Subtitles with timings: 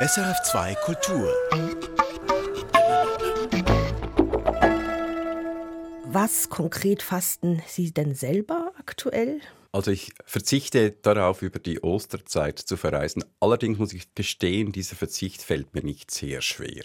[0.00, 1.34] SRF2 Kultur.
[6.04, 9.40] Was konkret fasten Sie denn selber aktuell?
[9.72, 13.24] Also ich verzichte darauf, über die Osterzeit zu verreisen.
[13.40, 16.84] Allerdings muss ich gestehen, dieser Verzicht fällt mir nicht sehr schwer.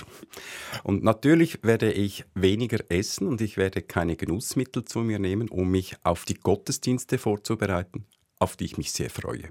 [0.84, 5.70] Und natürlich werde ich weniger essen und ich werde keine Genussmittel zu mir nehmen, um
[5.70, 8.08] mich auf die Gottesdienste vorzubereiten,
[8.40, 9.50] auf die ich mich sehr freue.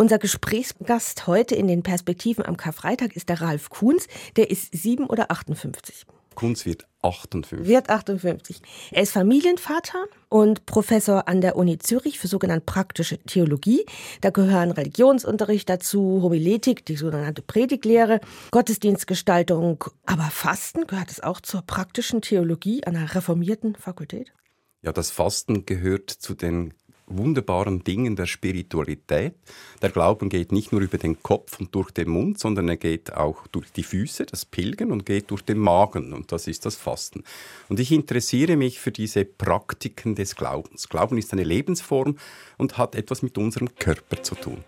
[0.00, 4.06] Unser Gesprächsgast heute in den Perspektiven am Karfreitag ist der Ralf Kuhns.
[4.36, 6.06] Der ist sieben oder 58.
[6.36, 7.66] Kunz wird 58.
[7.66, 8.62] Wird 58.
[8.92, 13.86] Er ist Familienvater und Professor an der Uni Zürich für sogenannte praktische Theologie.
[14.20, 18.20] Da gehören Religionsunterricht dazu, Homiletik, die sogenannte Prediglehre,
[18.52, 19.82] Gottesdienstgestaltung.
[20.06, 24.32] Aber Fasten gehört es auch zur praktischen Theologie einer reformierten Fakultät?
[24.80, 26.72] Ja, das Fasten gehört zu den
[27.08, 29.34] wunderbaren Dingen der Spiritualität.
[29.82, 33.12] Der Glauben geht nicht nur über den Kopf und durch den Mund, sondern er geht
[33.12, 36.76] auch durch die Füße, das Pilgern, und geht durch den Magen, und das ist das
[36.76, 37.24] Fasten.
[37.68, 40.88] Und ich interessiere mich für diese Praktiken des Glaubens.
[40.88, 42.16] Glauben ist eine Lebensform
[42.56, 44.64] und hat etwas mit unserem Körper zu tun.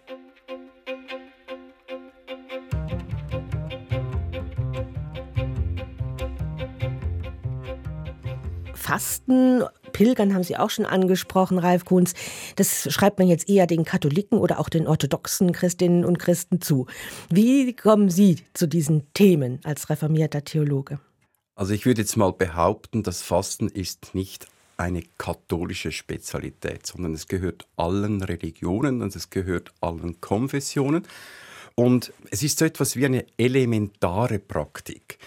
[8.91, 12.15] Fasten Pilgern haben Sie auch schon angesprochen, Ralf Kunz.
[12.57, 16.87] Das schreibt man jetzt eher den Katholiken oder auch den orthodoxen Christinnen und Christen zu.
[17.29, 20.99] Wie kommen Sie zu diesen Themen als reformierter Theologe?
[21.55, 27.29] Also ich würde jetzt mal behaupten, das Fasten ist nicht eine katholische Spezialität, sondern es
[27.29, 31.07] gehört allen Religionen und es gehört allen Konfessionen.
[31.77, 35.19] Und es ist so etwas wie eine elementare Praktik.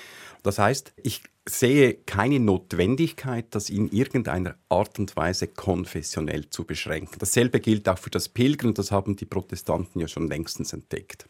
[0.42, 7.16] Das heißt, ich sehe keine Notwendigkeit, das in irgendeiner Art und Weise konfessionell zu beschränken.
[7.19, 11.27] Dasselbe gilt auch für das Pilgern, das haben die Protestanten ja schon längstens entdeckt.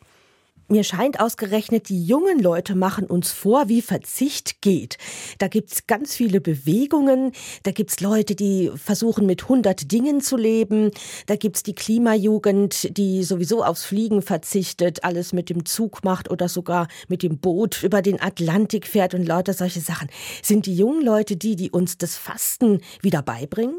[0.73, 4.97] Mir scheint ausgerechnet, die jungen Leute machen uns vor, wie Verzicht geht.
[5.37, 10.89] Da gibt's ganz viele Bewegungen, da gibt's Leute, die versuchen mit 100 Dingen zu leben,
[11.27, 16.49] da gibt's die Klimajugend, die sowieso aufs Fliegen verzichtet, alles mit dem Zug macht oder
[16.49, 20.09] sogar mit dem Boot über den Atlantik fährt und lauter solche Sachen.
[20.41, 23.75] Sind die jungen Leute die, die uns das Fasten wieder beibringen?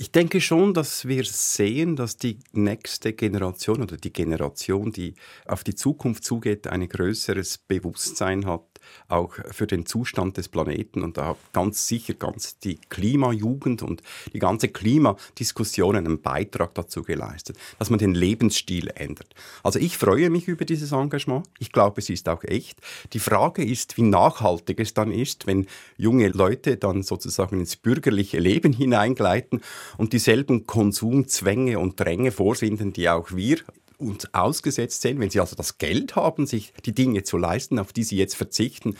[0.00, 5.62] Ich denke schon, dass wir sehen, dass die nächste Generation oder die Generation, die auf
[5.62, 8.69] die Zukunft zugeht, ein größeres Bewusstsein hat
[9.08, 14.02] auch für den Zustand des Planeten und da ganz sicher ganz die Klimajugend und
[14.32, 19.34] die ganze Klimadiskussion einen Beitrag dazu geleistet, dass man den Lebensstil ändert.
[19.62, 21.46] Also ich freue mich über dieses Engagement.
[21.58, 22.78] Ich glaube, es ist auch echt.
[23.12, 28.38] Die Frage ist, wie nachhaltig es dann ist, wenn junge Leute dann sozusagen ins bürgerliche
[28.38, 29.60] Leben hineingleiten
[29.98, 33.58] und dieselben Konsumzwänge und Dränge vorfinden, die auch wir
[34.00, 37.92] uns ausgesetzt sehen, wenn sie also das Geld haben, sich die Dinge zu leisten, auf
[37.92, 38.96] die sie jetzt verzichten,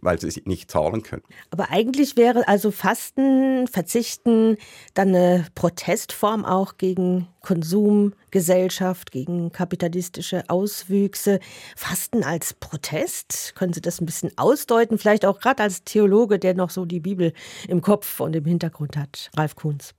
[0.00, 1.22] weil sie sie nicht zahlen können.
[1.50, 4.56] Aber eigentlich wäre also Fasten, Verzichten
[4.94, 11.40] dann eine Protestform auch gegen Konsumgesellschaft, gegen kapitalistische Auswüchse.
[11.76, 13.54] Fasten als Protest?
[13.56, 14.98] Können Sie das ein bisschen ausdeuten?
[14.98, 17.32] Vielleicht auch gerade als Theologe, der noch so die Bibel
[17.66, 19.30] im Kopf und im Hintergrund hat.
[19.36, 19.94] Ralf Kunz.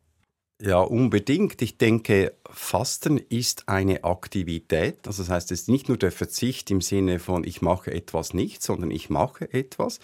[0.62, 1.62] Ja, unbedingt.
[1.62, 5.08] Ich denke, Fasten ist eine Aktivität.
[5.08, 8.34] Also das heißt, es ist nicht nur der Verzicht im Sinne von ich mache etwas
[8.34, 10.00] nicht, sondern ich mache etwas.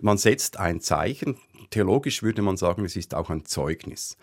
[0.00, 1.36] Man setzt ein Zeichen.
[1.70, 4.16] Theologisch würde man sagen, es ist auch ein Zeugnis.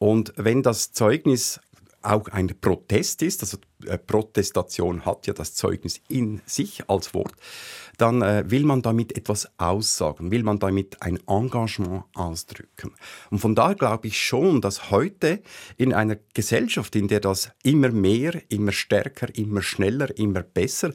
[0.00, 1.60] Und wenn das Zeugnis
[2.02, 7.32] auch ein Protest ist, also äh, Protestation hat ja das Zeugnis in sich als Wort,
[7.98, 12.92] dann äh, will man damit etwas aussagen, will man damit ein Engagement ausdrücken.
[13.30, 15.42] Und von daher glaube ich schon, dass heute
[15.76, 20.92] in einer Gesellschaft, in der das immer mehr, immer stärker, immer schneller, immer besser,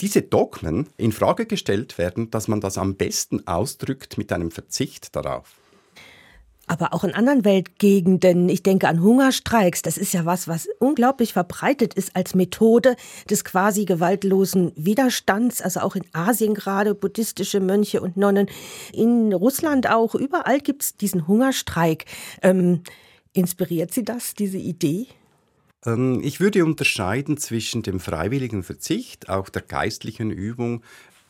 [0.00, 5.14] diese Dogmen in Frage gestellt werden, dass man das am besten ausdrückt mit einem Verzicht
[5.14, 5.61] darauf
[6.72, 8.48] aber auch in anderen Weltgegenden.
[8.48, 9.82] Ich denke an Hungerstreiks.
[9.82, 12.96] Das ist ja was, was unglaublich verbreitet ist als Methode
[13.28, 15.60] des quasi gewaltlosen Widerstands.
[15.60, 18.48] Also auch in Asien gerade buddhistische Mönche und Nonnen.
[18.92, 20.14] In Russland auch.
[20.14, 22.06] Überall gibt es diesen Hungerstreik.
[22.42, 22.80] Ähm,
[23.34, 25.08] inspiriert Sie das, diese Idee?
[25.84, 30.82] Ähm, ich würde unterscheiden zwischen dem freiwilligen Verzicht, auch der geistlichen Übung,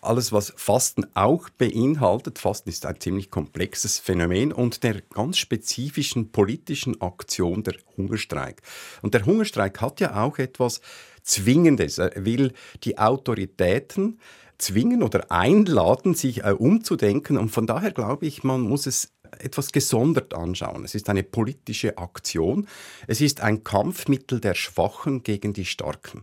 [0.02, 6.32] alles, was Fasten auch beinhaltet, Fasten ist ein ziemlich komplexes Phänomen und der ganz spezifischen
[6.32, 8.62] politischen Aktion der Hungerstreik.
[9.00, 10.80] Und der Hungerstreik hat ja auch etwas
[11.22, 11.98] Zwingendes.
[11.98, 12.52] Er will
[12.82, 14.18] die Autoritäten
[14.58, 17.38] zwingen oder einladen, sich äh, umzudenken.
[17.38, 19.12] Und von daher glaube ich, man muss es
[19.42, 20.84] etwas gesondert anschauen.
[20.84, 22.66] Es ist eine politische Aktion.
[23.06, 26.22] Es ist ein Kampfmittel der Schwachen gegen die Starken.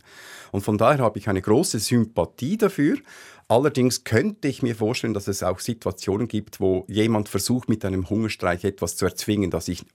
[0.52, 2.98] Und von daher habe ich eine große Sympathie dafür.
[3.48, 8.08] Allerdings könnte ich mir vorstellen, dass es auch Situationen gibt, wo jemand versucht, mit einem
[8.08, 9.86] Hungerstreich etwas zu erzwingen, dass ich,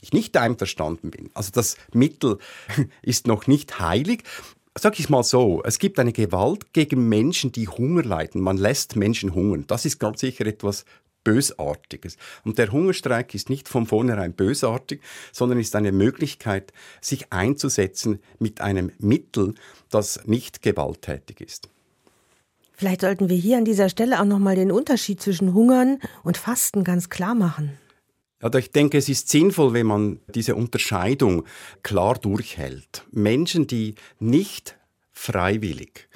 [0.00, 1.30] ich nicht einverstanden bin.
[1.34, 2.38] Also das Mittel
[3.02, 4.24] ist noch nicht heilig.
[4.78, 8.40] Sag ich mal so, es gibt eine Gewalt gegen Menschen, die Hunger leiden.
[8.40, 9.64] Man lässt Menschen hungern.
[9.66, 10.86] Das ist ganz sicher etwas
[11.26, 12.18] Bösartiges.
[12.44, 15.00] Und der Hungerstreik ist nicht von vornherein bösartig,
[15.32, 19.56] sondern ist eine Möglichkeit, sich einzusetzen mit einem Mittel,
[19.90, 21.68] das nicht gewalttätig ist.
[22.74, 26.84] Vielleicht sollten wir hier an dieser Stelle auch nochmal den Unterschied zwischen Hungern und Fasten
[26.84, 27.76] ganz klar machen.
[28.40, 31.44] Ja, ich denke, es ist sinnvoll, wenn man diese Unterscheidung
[31.82, 33.04] klar durchhält.
[33.10, 34.76] Menschen, die nicht
[35.10, 36.08] freiwillig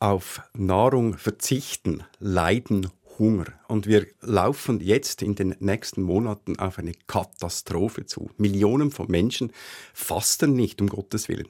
[0.00, 3.46] auf Nahrung verzichten, leiden Hunger.
[3.68, 8.30] Und wir laufen jetzt in den nächsten Monaten auf eine Katastrophe zu.
[8.36, 9.52] Millionen von Menschen
[9.94, 11.48] fasten nicht, um Gottes Willen,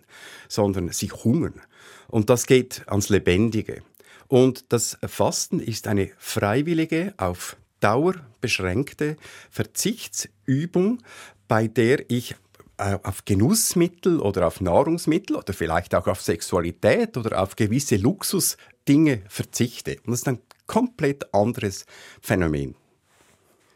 [0.49, 1.61] sondern sie hungern.
[2.09, 3.83] Und das geht ans Lebendige.
[4.29, 9.17] Und das Fasten ist eine freiwillige, auf Dauer beschränkte
[9.51, 11.03] Verzichtsübung,
[11.47, 12.35] bei der ich
[12.79, 19.23] äh, auf Genussmittel oder auf Nahrungsmittel oder vielleicht auch auf Sexualität oder auf gewisse Luxusdinge
[19.29, 19.97] verzichte.
[20.05, 21.87] Und das ist ein komplett anderes
[22.21, 22.75] Phänomen.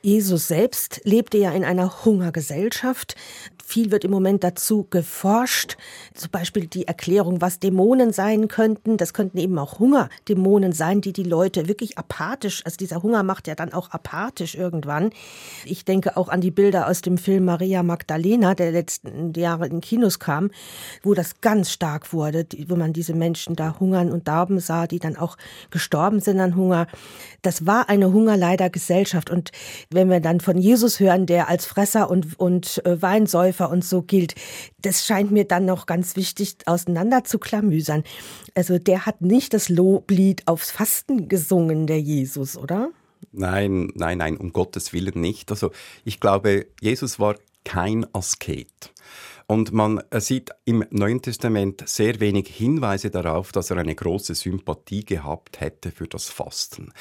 [0.02, 3.16] Jesus selbst lebte ja in einer Hungergesellschaft.
[3.70, 5.76] Viel wird im Moment dazu geforscht.
[6.14, 8.96] Zum Beispiel die Erklärung, was Dämonen sein könnten.
[8.96, 13.46] Das könnten eben auch Hungerdämonen sein, die die Leute wirklich apathisch, also dieser Hunger macht
[13.46, 15.10] ja dann auch apathisch irgendwann.
[15.64, 19.80] Ich denke auch an die Bilder aus dem Film Maria Magdalena, der letzten Jahre in
[19.80, 20.50] Kinos kam,
[21.04, 24.98] wo das ganz stark wurde, wo man diese Menschen da hungern und darben sah, die
[24.98, 25.36] dann auch
[25.70, 26.88] gestorben sind an Hunger.
[27.42, 29.30] Das war eine Hungerleider-Gesellschaft.
[29.30, 29.52] Und
[29.92, 34.02] wenn wir dann von Jesus hören, der als Fresser und, und äh, Weinsäufer und so
[34.02, 34.34] gilt.
[34.82, 38.04] Das scheint mir dann noch ganz wichtig auseinander zu klamüsern.
[38.54, 42.90] Also der hat nicht das Loblied aufs Fasten gesungen, der Jesus, oder?
[43.32, 45.50] Nein, nein, nein, um Gottes Willen nicht.
[45.50, 45.72] Also
[46.04, 47.34] ich glaube, Jesus war
[47.64, 48.92] kein Asket.
[49.50, 55.04] Und man sieht im Neuen Testament sehr wenig Hinweise darauf, dass er eine große Sympathie
[55.04, 56.92] gehabt hätte für das Fasten.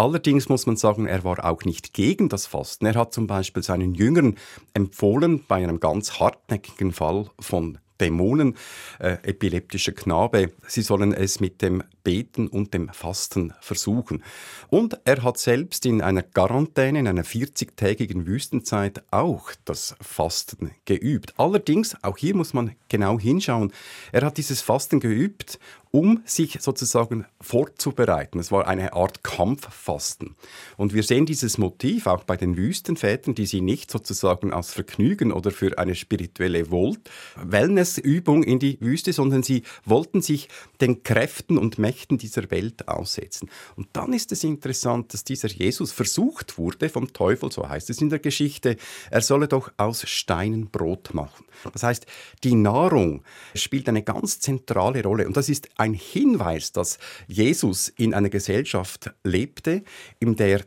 [0.00, 2.86] Allerdings muss man sagen, er war auch nicht gegen das Fasten.
[2.86, 4.38] Er hat zum Beispiel seinen Jüngern
[4.72, 8.56] empfohlen, bei einem ganz hartnäckigen Fall von Dämonen,
[8.98, 14.24] äh, epileptischer Knabe, sie sollen es mit dem Beten und dem Fasten versuchen.
[14.70, 21.34] Und er hat selbst in einer Quarantäne, in einer 40-tägigen Wüstenzeit auch das Fasten geübt.
[21.36, 23.70] Allerdings, auch hier muss man genau hinschauen,
[24.12, 25.58] er hat dieses Fasten geübt,
[25.92, 28.38] um sich sozusagen vorzubereiten.
[28.38, 30.36] Es war eine Art Kampffasten.
[30.76, 35.32] Und wir sehen dieses Motiv auch bei den Wüstenvätern, die sie nicht sozusagen als Vergnügen
[35.32, 40.48] oder für eine spirituelle Wellnessübung in die Wüste, sondern sie wollten sich
[40.80, 43.50] den Kräften und Mächten dieser Welt aussetzen.
[43.74, 48.00] Und dann ist es interessant, dass dieser Jesus versucht wurde vom Teufel, so heißt es
[48.00, 48.76] in der Geschichte,
[49.10, 51.44] er solle doch aus Steinen Brot machen.
[51.72, 52.06] Das heißt,
[52.44, 53.22] die Nahrung
[53.54, 55.26] spielt eine ganz zentrale Rolle.
[55.26, 59.82] Und das ist ein Hinweis, dass Jesus in einer Gesellschaft lebte,
[60.20, 60.60] in der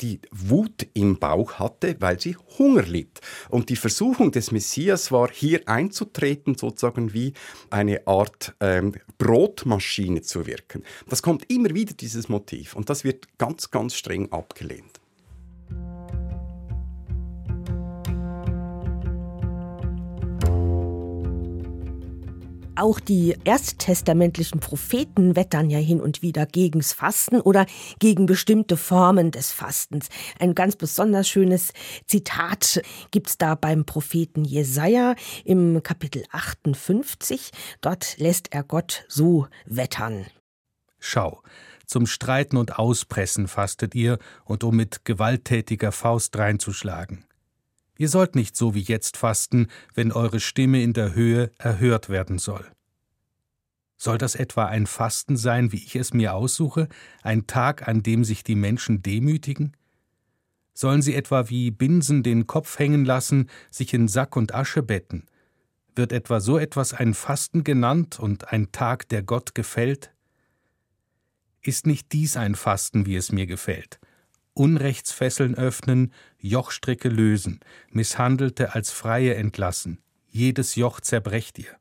[0.00, 3.20] die Wut im Bauch hatte, weil sie Hunger litt.
[3.48, 7.32] Und die Versuchung des Messias war, hier einzutreten, sozusagen wie
[7.70, 10.84] eine Art ähm, Brotmaschine zu wirken.
[11.08, 12.76] Das kommt immer wieder, dieses Motiv.
[12.76, 15.00] Und das wird ganz, ganz streng abgelehnt.
[22.78, 27.66] Auch die ersttestamentlichen Propheten wettern ja hin und wieder gegens Fasten oder
[27.98, 30.08] gegen bestimmte Formen des Fastens.
[30.38, 31.72] Ein ganz besonders schönes
[32.06, 32.80] Zitat
[33.10, 37.50] gibt's da beim Propheten Jesaja im Kapitel 58.
[37.80, 40.26] Dort lässt er Gott so wettern.
[41.00, 41.42] Schau,
[41.84, 47.24] zum Streiten und Auspressen fastet ihr und um mit gewalttätiger Faust reinzuschlagen.
[47.98, 52.38] Ihr sollt nicht so wie jetzt fasten, wenn eure Stimme in der Höhe erhört werden
[52.38, 52.64] soll.
[53.96, 56.88] Soll das etwa ein Fasten sein, wie ich es mir aussuche,
[57.22, 59.76] ein Tag, an dem sich die Menschen demütigen?
[60.72, 65.26] Sollen sie etwa wie Binsen den Kopf hängen lassen, sich in Sack und Asche betten?
[65.96, 70.12] Wird etwa so etwas ein Fasten genannt und ein Tag, der Gott gefällt?
[71.60, 73.98] Ist nicht dies ein Fasten, wie es mir gefällt?
[74.58, 77.60] Unrechtsfesseln öffnen, Jochstricke lösen,
[77.90, 79.98] Misshandelte als Freie entlassen,
[80.28, 81.76] jedes Joch zerbrecht ihr.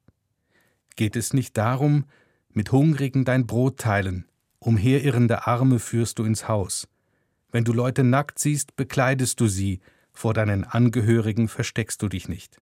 [0.96, 2.05] Geht es nicht darum,
[2.51, 4.25] mit Hungrigen dein Brot teilen,
[4.60, 6.88] umherirrende Arme führst du ins Haus.
[7.51, 9.79] Wenn du Leute nackt siehst, bekleidest du sie,
[10.12, 12.57] Vor deinen Angehörigen versteckst du dich nicht.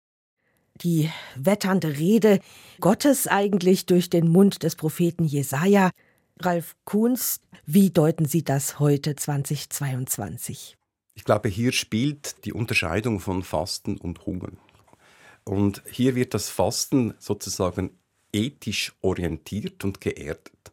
[0.80, 2.40] Die wetternde Rede
[2.80, 5.90] Gottes eigentlich durch den Mund des Propheten Jesaja.
[6.44, 10.76] Ralf Kuhns, wie deuten Sie das heute 2022?
[11.14, 14.58] Ich glaube, hier spielt die Unterscheidung von Fasten und Hungern.
[15.44, 17.90] Und hier wird das Fasten sozusagen
[18.32, 20.72] ethisch orientiert und geerdet.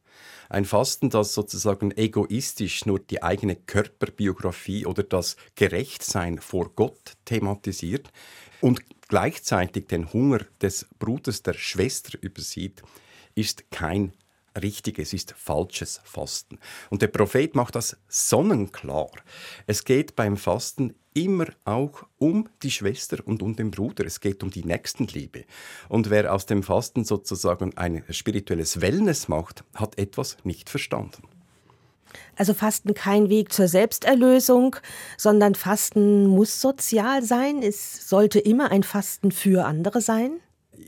[0.49, 8.09] Ein Fasten, das sozusagen egoistisch nur die eigene Körperbiografie oder das Gerechtsein vor Gott thematisiert
[8.59, 12.81] und gleichzeitig den Hunger des Bruders, der Schwester übersieht,
[13.35, 14.13] ist kein
[14.61, 16.59] richtiges, ist falsches Fasten.
[16.89, 19.11] Und der Prophet macht das sonnenklar.
[19.67, 24.05] Es geht beim Fasten immer auch um die Schwester und um den Bruder.
[24.05, 25.45] Es geht um die Nächstenliebe.
[25.87, 31.23] Und wer aus dem Fasten sozusagen ein spirituelles Wellness macht, hat etwas nicht verstanden.
[32.35, 34.75] Also Fasten kein Weg zur Selbsterlösung,
[35.17, 37.61] sondern Fasten muss sozial sein.
[37.61, 40.39] Es sollte immer ein Fasten für andere sein.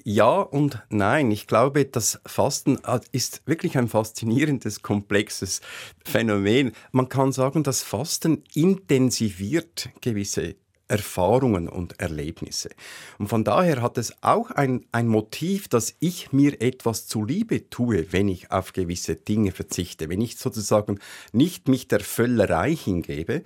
[0.03, 1.31] Ja und nein.
[1.31, 2.79] Ich glaube, das Fasten
[3.11, 5.61] ist wirklich ein faszinierendes, komplexes
[6.03, 6.71] Phänomen.
[6.91, 10.55] Man kann sagen, das Fasten intensiviert gewisse
[10.91, 12.69] Erfahrungen und Erlebnisse.
[13.17, 18.11] Und von daher hat es auch ein, ein Motiv, dass ich mir etwas zuliebe tue,
[18.11, 20.99] wenn ich auf gewisse Dinge verzichte, wenn ich sozusagen
[21.31, 23.43] nicht mich der Völlerei hingebe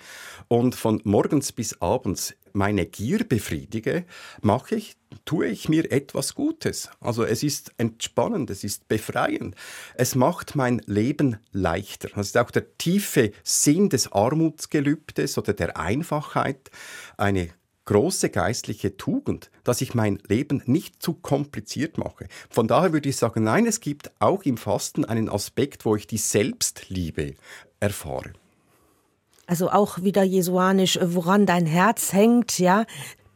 [0.48, 4.06] und von morgens bis abends meine Gier befriedige,
[4.42, 4.96] mache ich,
[5.26, 6.90] tue ich mir etwas Gutes.
[7.00, 9.56] Also es ist entspannend, es ist befreiend.
[9.96, 12.10] Es macht mein Leben leichter.
[12.16, 16.72] Das ist auch der tiefe Sinn des Armutsgelübdes oder der Einfachheit.
[17.18, 17.50] Eine
[17.86, 22.28] große geistliche Tugend, dass ich mein Leben nicht zu kompliziert mache.
[22.50, 26.08] Von daher würde ich sagen, nein, es gibt auch im Fasten einen Aspekt, wo ich
[26.08, 27.36] die Selbstliebe
[27.80, 28.34] erfahre.
[29.48, 32.86] Also auch wieder jesuanisch, woran dein Herz hängt, ja.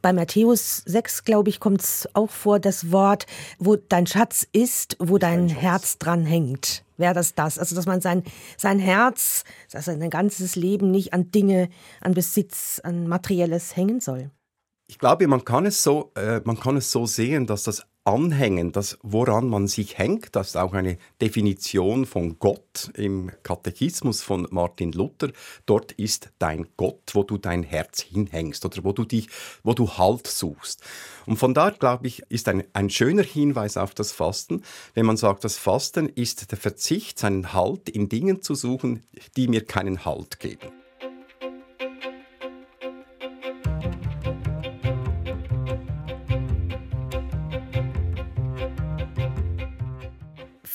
[0.01, 3.25] Bei Matthäus 6, glaube ich, kommt es auch vor, das Wort,
[3.58, 6.86] wo dein Schatz ist, wo dein Herz dran hängt.
[6.96, 7.60] Wäre das das?
[7.60, 8.24] Also, dass man sein,
[8.58, 14.32] sein Herz, dass sein ganzes Leben nicht an Dinge, an Besitz, an Materielles hängen soll.
[14.88, 18.72] Ich glaube, man kann es so, äh, man kann es so sehen, dass das Anhängen,
[18.72, 24.48] das woran man sich hängt, das ist auch eine Definition von Gott im Katechismus von
[24.50, 25.32] Martin Luther.
[25.68, 29.28] Dort ist dein Gott, wo du dein Herz hinhängst oder wo du dich,
[29.62, 30.82] wo du Halt suchst.
[31.28, 34.63] Und von daher glaube ich, ist ein, ein schöner Hinweis auf das Fasten,
[34.96, 39.04] wenn man sagt, das Fasten ist der Verzicht, seinen Halt in Dingen zu suchen,
[39.38, 40.78] die mir keinen Halt geben.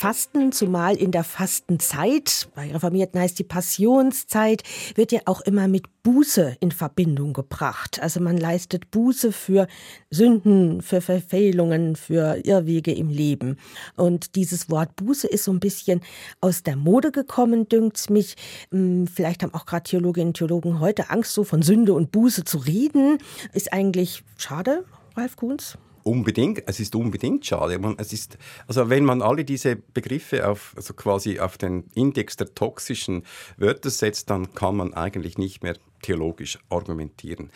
[0.04, 4.62] Fasten, zumal in der Fastenzeit, bei Reformierten heißt die Passionszeit,
[4.96, 8.02] wird ja auch immer mit Buße in Verbindung gebracht.
[8.02, 9.66] Also man leistet Buße für
[10.10, 13.56] Sünden, für Verfehlungen, für Irrwege im Leben.
[13.96, 16.02] Und dieses Wort Buße ist so ein bisschen
[16.42, 18.36] aus der Mode gekommen, dünkt's mich.
[18.72, 22.44] Hm, vielleicht haben auch gerade Theologinnen und Theologen heute Angst, so von Sünde und Buße
[22.44, 23.16] zu reden.
[23.54, 24.84] Ist eigentlich schade,
[25.16, 25.78] Ralf Kuhns?
[26.04, 27.80] Unbedingt, es ist unbedingt schade.
[27.96, 32.54] es ist, also wenn man alle diese Begriffe auf, also quasi auf den Index der
[32.54, 33.24] toxischen
[33.56, 37.50] Wörter setzt, dann kann man eigentlich nicht mehr theologisch argumentieren.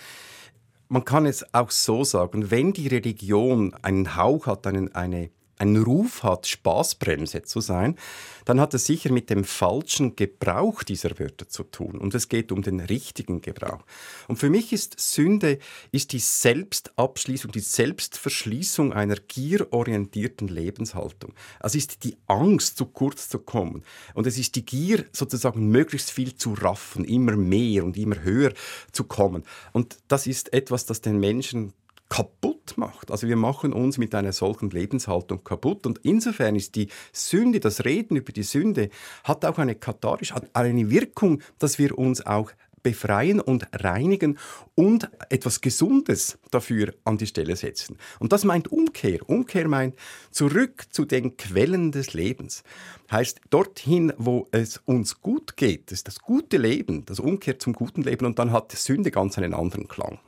[0.89, 5.83] Man kann es auch so sagen, wenn die Religion einen Hauch hat, einen, eine einen
[5.83, 7.97] Ruf hat, Spaßbremse zu sein,
[8.45, 11.99] dann hat es sicher mit dem falschen Gebrauch dieser Wörter zu tun.
[11.99, 13.85] Und es geht um den richtigen Gebrauch.
[14.27, 15.59] Und für mich ist Sünde
[15.93, 21.35] ist die Selbstabschließung, die Selbstverschließung einer gierorientierten Lebenshaltung.
[21.61, 23.83] Es ist die Angst, zu kurz zu kommen.
[24.15, 28.53] Und es ist die Gier, sozusagen möglichst viel zu raffen, immer mehr und immer höher
[28.93, 29.45] zu kommen.
[29.73, 31.75] Und das ist etwas, das den Menschen
[32.09, 32.48] kaputt
[32.79, 33.11] macht.
[33.11, 35.87] Also wir machen uns mit einer solchen Lebenshaltung kaputt.
[35.87, 38.89] Und insofern ist die Sünde, das Reden über die Sünde,
[39.25, 44.39] hat auch eine katharische, hat eine Wirkung, dass wir uns auch befreien und reinigen
[44.75, 47.99] und etwas Gesundes dafür an die Stelle setzen.
[48.19, 49.29] Und das meint Umkehr.
[49.29, 49.97] Umkehr meint
[50.31, 52.63] zurück zu den Quellen des Lebens.
[53.11, 57.73] Heißt dorthin, wo es uns gut geht, das ist das gute Leben, das Umkehr zum
[57.73, 60.19] guten Leben und dann hat Sünde ganz einen anderen Klang.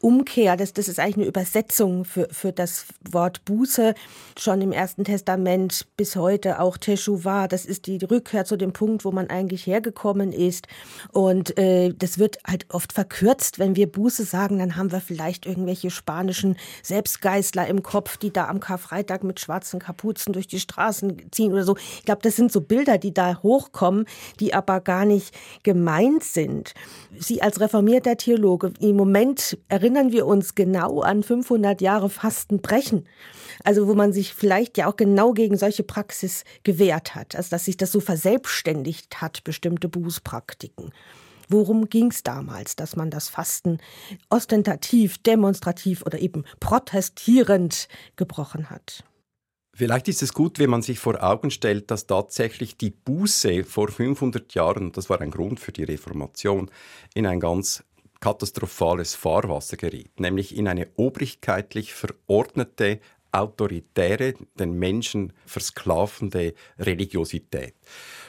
[0.00, 3.94] Umkehr, das, das ist eigentlich eine Übersetzung für, für das Wort Buße.
[4.38, 9.04] Schon im Ersten Testament bis heute auch Teshuvah, das ist die Rückkehr zu dem Punkt,
[9.04, 10.68] wo man eigentlich hergekommen ist.
[11.12, 13.58] Und äh, das wird halt oft verkürzt.
[13.58, 18.48] Wenn wir Buße sagen, dann haben wir vielleicht irgendwelche spanischen Selbstgeistler im Kopf, die da
[18.48, 21.76] am Karfreitag mit schwarzen Kapuzen durch die Straßen ziehen oder so.
[21.76, 24.06] Ich glaube, das sind so Bilder, die da hochkommen,
[24.40, 26.72] die aber gar nicht gemeint sind.
[27.18, 33.06] Sie als reformierter Theologe, im Moment erinnern wir uns genau an 500 Jahre Fastenbrechen.
[33.64, 37.66] Also wo man sich vielleicht ja auch genau gegen solche Praxis gewehrt hat, also dass
[37.66, 40.92] sich das so verselbstständigt hat, bestimmte Bußpraktiken.
[41.48, 43.78] Worum ging es damals, dass man das Fasten
[44.28, 49.04] ostentativ, demonstrativ oder eben protestierend gebrochen hat?
[49.74, 53.88] Vielleicht ist es gut, wenn man sich vor Augen stellt, dass tatsächlich die Buße vor
[53.88, 56.70] 500 Jahren, das war ein Grund für die Reformation,
[57.14, 57.82] in ein ganz
[58.20, 63.00] katastrophales Fahrwasser geriet, nämlich in eine obrigkeitlich verordnete,
[63.32, 67.74] autoritäre, den Menschen versklavende Religiosität.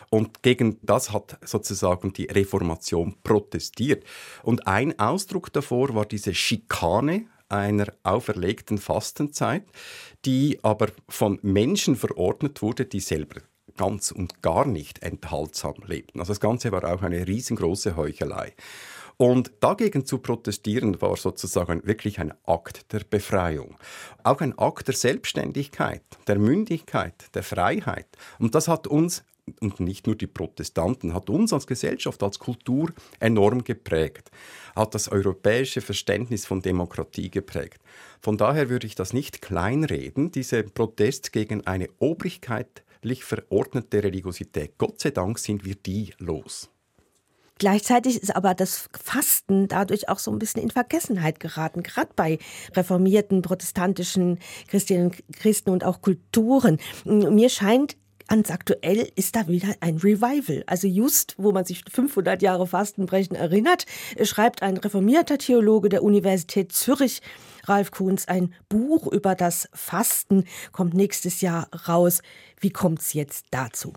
[0.09, 4.03] Und gegen das hat sozusagen die Reformation protestiert.
[4.43, 9.65] Und ein Ausdruck davor war diese Schikane einer auferlegten Fastenzeit,
[10.25, 13.41] die aber von Menschen verordnet wurde, die selber
[13.77, 16.19] ganz und gar nicht enthaltsam lebten.
[16.19, 18.53] Also das Ganze war auch eine riesengroße Heuchelei.
[19.21, 23.77] Und dagegen zu protestieren war sozusagen wirklich ein Akt der Befreiung.
[24.23, 28.07] Auch ein Akt der Selbstständigkeit, der Mündigkeit, der Freiheit.
[28.39, 29.23] Und das hat uns
[29.59, 34.31] und nicht nur die Protestanten, hat uns als Gesellschaft, als Kultur enorm geprägt,
[34.75, 37.79] hat das europäische Verständnis von Demokratie geprägt.
[38.21, 44.79] Von daher würde ich das nicht kleinreden, diese Protest gegen eine obrigkeitlich verordnete Religiosität.
[44.79, 46.71] Gott sei Dank sind wir die los.
[47.61, 52.39] Gleichzeitig ist aber das Fasten dadurch auch so ein bisschen in Vergessenheit geraten, gerade bei
[52.73, 56.79] reformierten protestantischen Christinnen, Christen und auch Kulturen.
[57.05, 60.63] Mir scheint, ganz aktuell ist da wieder ein Revival.
[60.65, 63.85] Also just, wo man sich 500 Jahre Fastenbrechen erinnert,
[64.23, 67.21] schreibt ein reformierter Theologe der Universität Zürich,
[67.65, 72.23] Ralf Kuhns, ein Buch über das Fasten, kommt nächstes Jahr raus.
[72.59, 73.93] Wie kommt es jetzt dazu?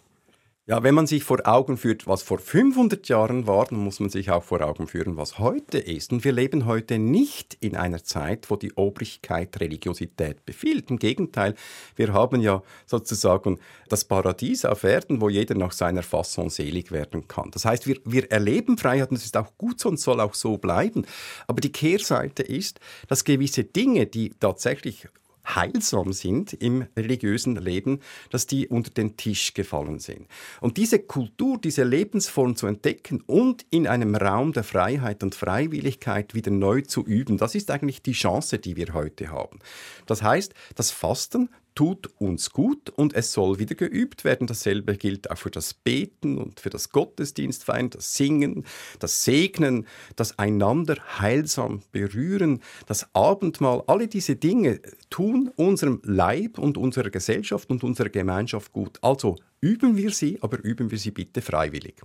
[0.66, 4.08] Ja, wenn man sich vor Augen führt, was vor 500 Jahren war, dann muss man
[4.08, 6.10] sich auch vor Augen führen, was heute ist.
[6.10, 10.88] Und wir leben heute nicht in einer Zeit, wo die Obrigkeit Religiosität befiehlt.
[10.88, 11.54] Im Gegenteil,
[11.96, 13.58] wir haben ja sozusagen
[13.90, 17.50] das Paradies auf Erden, wo jeder nach seiner Fasson selig werden kann.
[17.50, 20.32] Das heißt, wir, wir erleben Freiheit und das ist auch gut so und soll auch
[20.32, 21.04] so bleiben.
[21.46, 25.08] Aber die Kehrseite ist, dass gewisse Dinge, die tatsächlich
[25.44, 30.26] heilsam sind im religiösen Leben, dass die unter den Tisch gefallen sind.
[30.60, 36.34] Und diese Kultur, diese Lebensform zu entdecken und in einem Raum der Freiheit und Freiwilligkeit
[36.34, 39.58] wieder neu zu üben, das ist eigentlich die Chance, die wir heute haben.
[40.06, 44.46] Das heißt, das Fasten tut uns gut und es soll wieder geübt werden.
[44.46, 48.64] Dasselbe gilt auch für das Beten und für das Gottesdienstfeiern, das Singen,
[48.98, 53.82] das Segnen, das einander heilsam berühren, das Abendmahl.
[53.86, 58.98] Alle diese Dinge tun unserem Leib und unserer Gesellschaft und unserer Gemeinschaft gut.
[59.02, 61.96] Also üben wir sie, aber üben wir sie bitte freiwillig.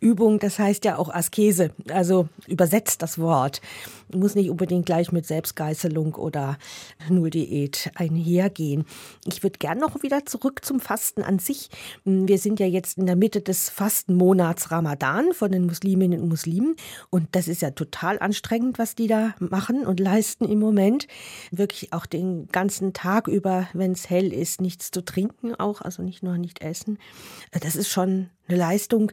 [0.00, 3.60] Übung, das heißt ja auch Askese, also übersetzt das Wort.
[4.12, 6.58] Muss nicht unbedingt gleich mit Selbstgeißelung oder
[7.08, 8.86] Nulldiät einhergehen.
[9.26, 11.68] Ich würde gern noch wieder zurück zum Fasten an sich.
[12.04, 16.76] Wir sind ja jetzt in der Mitte des Fastenmonats Ramadan von den Musliminnen und Muslimen
[17.10, 21.06] und das ist ja total anstrengend, was die da machen und leisten im Moment.
[21.50, 26.02] Wirklich auch den ganzen Tag über, wenn es hell ist, nichts zu trinken auch, also
[26.02, 26.98] nicht nur nicht essen.
[27.52, 29.12] Das ist schon eine Leistung.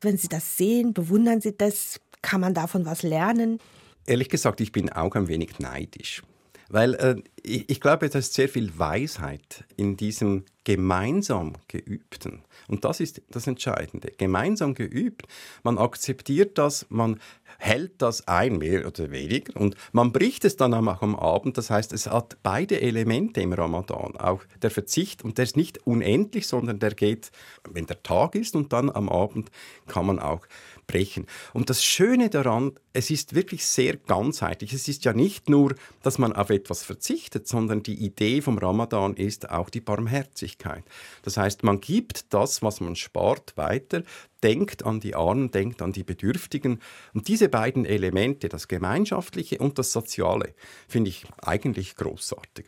[0.00, 2.00] Wenn Sie das sehen, bewundern Sie das?
[2.22, 3.60] Kann man davon was lernen?
[4.06, 6.22] Ehrlich gesagt, ich bin auch ein wenig neidisch.
[6.68, 12.42] Weil äh, ich, ich, glaube, da ist sehr viel Weisheit in diesem gemeinsam geübten.
[12.66, 14.12] Und das ist das Entscheidende.
[14.18, 15.22] Gemeinsam geübt.
[15.62, 17.20] Man akzeptiert das, man
[17.58, 21.56] hält das ein, mehr oder weniger, und man bricht es dann auch am Abend.
[21.56, 24.16] Das heißt, es hat beide Elemente im Ramadan.
[24.16, 27.30] Auch der Verzicht, und der ist nicht unendlich, sondern der geht,
[27.70, 29.50] wenn der Tag ist, und dann am Abend
[29.86, 30.46] kann man auch
[30.86, 31.26] brechen.
[31.52, 34.72] Und das Schöne daran, es ist wirklich sehr ganzheitlich.
[34.72, 39.14] Es ist ja nicht nur, dass man auf etwas verzichtet, sondern die Idee vom Ramadan
[39.14, 40.84] ist auch die Barmherzigkeit.
[41.22, 44.02] Das heißt, man gibt das, was man spart, weiter,
[44.42, 46.80] denkt an die Armen, denkt an die Bedürftigen.
[47.14, 50.54] Und diese beiden Elemente, das Gemeinschaftliche und das Soziale,
[50.88, 52.66] finde ich eigentlich großartig.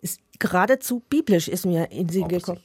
[0.00, 2.60] Ist geradezu biblisch, ist mir in Sinn gekommen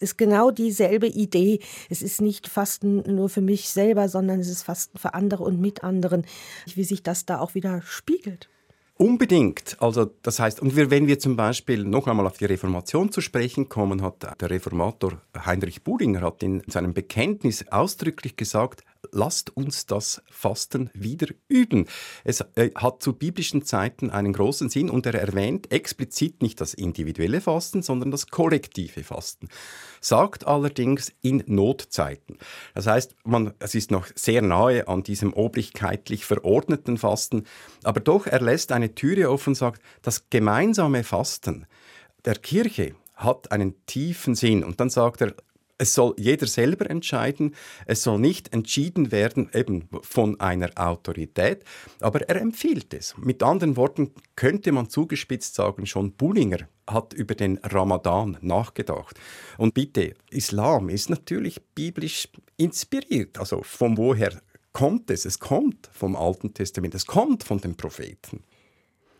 [0.00, 1.60] ist genau dieselbe Idee.
[1.88, 5.60] Es ist nicht Fasten nur für mich selber, sondern es ist Fasten für andere und
[5.60, 6.24] mit anderen.
[6.74, 8.48] Wie sich das da auch wieder spiegelt.
[8.96, 9.76] Unbedingt.
[9.80, 13.20] Also das heißt, und wir, wenn wir zum Beispiel noch einmal auf die Reformation zu
[13.20, 19.86] sprechen kommen, hat der Reformator Heinrich Bullinger hat in seinem Bekenntnis ausdrücklich gesagt, lasst uns
[19.86, 21.86] das Fasten wieder üben.
[22.24, 26.74] Es äh, hat zu biblischen Zeiten einen großen Sinn und er erwähnt explizit nicht das
[26.74, 29.48] individuelle Fasten, sondern das kollektive Fasten.
[30.00, 32.38] Sagt allerdings in Notzeiten.
[32.74, 37.44] Das heißt, man, es ist noch sehr nahe an diesem oblichkeitlich verordneten Fasten,
[37.82, 41.66] aber doch er lässt eine Türe offen und sagt, das gemeinsame Fasten
[42.24, 44.64] der Kirche hat einen tiefen Sinn.
[44.64, 45.34] Und dann sagt er,
[45.78, 47.54] es soll jeder selber entscheiden.
[47.86, 51.64] Es soll nicht entschieden werden eben von einer Autorität,
[52.00, 53.14] aber er empfiehlt es.
[53.18, 59.18] Mit anderen Worten könnte man zugespitzt sagen, schon Bullinger hat über den Ramadan nachgedacht.
[59.58, 63.38] Und bitte, Islam ist natürlich biblisch inspiriert.
[63.38, 64.40] Also von woher
[64.72, 65.24] kommt es?
[65.24, 68.44] Es kommt vom Alten Testament, es kommt von den Propheten.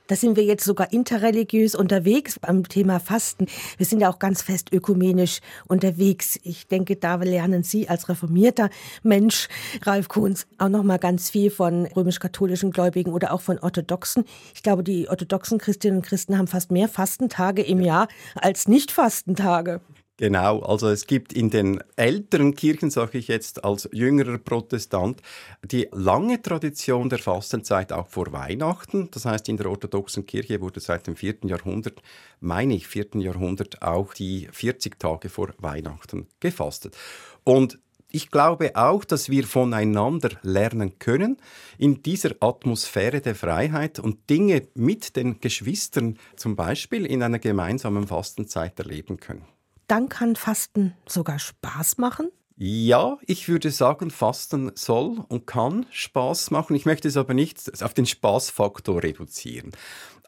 [0.06, 3.46] Da sind wir jetzt sogar interreligiös unterwegs beim Thema Fasten.
[3.78, 6.38] Wir sind ja auch ganz fest ökumenisch unterwegs.
[6.42, 8.68] Ich denke, da lernen Sie als reformierter
[9.02, 9.48] Mensch,
[9.80, 14.24] Ralf Kuhns, auch noch mal ganz viel von römisch-katholischen Gläubigen oder auch von orthodoxen.
[14.54, 19.80] Ich glaube, die orthodoxen Christinnen und Christen haben fast mehr Fastentage im Jahr als Nicht-Fastentage.
[20.16, 25.20] Genau, also es gibt in den älteren Kirchen, sage ich jetzt als jüngerer Protestant,
[25.64, 29.10] die lange Tradition der Fastenzeit auch vor Weihnachten.
[29.10, 31.38] Das heißt, in der orthodoxen Kirche wurde seit dem 4.
[31.46, 32.00] Jahrhundert,
[32.38, 33.06] meine ich, 4.
[33.16, 36.96] Jahrhundert auch die 40 Tage vor Weihnachten gefastet.
[37.42, 41.38] Und ich glaube auch, dass wir voneinander lernen können
[41.76, 48.06] in dieser Atmosphäre der Freiheit und Dinge mit den Geschwistern zum Beispiel in einer gemeinsamen
[48.06, 49.53] Fastenzeit erleben können
[49.86, 52.30] dann kann Fasten sogar Spaß machen?
[52.56, 56.76] Ja, ich würde sagen, Fasten soll und kann Spaß machen.
[56.76, 59.72] Ich möchte es aber nicht auf den Spaßfaktor reduzieren.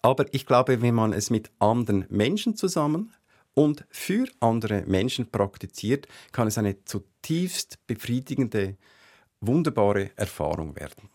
[0.03, 3.13] Aber ich glaube, wenn man es mit anderen Menschen zusammen
[3.55, 8.77] und für andere Menschen praktiziert, kann es eine zutiefst befriedigende,
[9.41, 11.09] wunderbare Erfahrung werden.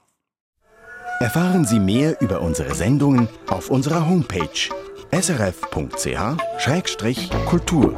[1.19, 4.69] Erfahren Sie mehr über unsere Sendungen auf unserer Homepage
[5.11, 7.95] srf.ch-kultur.